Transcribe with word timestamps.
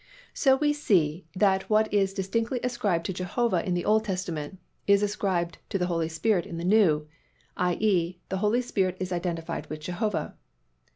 So 0.33 0.55
we 0.55 0.73
see 0.73 1.27
that 1.35 1.69
what 1.69 1.93
is 1.93 2.15
distinctly 2.15 2.59
ascribed 2.63 3.05
to 3.05 3.13
Jehovah 3.13 3.63
in 3.63 3.75
the 3.75 3.85
Old 3.85 4.03
Testament 4.03 4.57
is 4.87 5.03
ascribed 5.03 5.59
to 5.69 5.77
the 5.77 5.85
Holy 5.85 6.09
Spirit 6.09 6.47
in 6.47 6.57
the 6.57 6.63
New: 6.65 7.07
i. 7.55 7.75
e., 7.75 8.19
the 8.29 8.37
Holy 8.37 8.63
Spirit 8.63 8.97
is 8.99 9.11
identified 9.13 9.67
with 9.69 9.79
Jehovah. 9.81 10.33